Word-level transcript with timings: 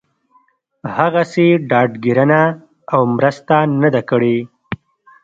هغسې 0.97 1.47
ډاډ 1.69 1.91
ګيرنه 2.03 2.41
او 2.93 3.01
مرسته 3.15 3.55
نه 3.81 3.89
ده 3.93 4.01
کړې 4.09 4.37